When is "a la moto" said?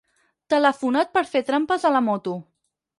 1.89-2.39